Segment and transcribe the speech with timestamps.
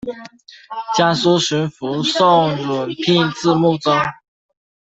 [0.97, 3.93] 江苏巡抚宋荦聘致幕中。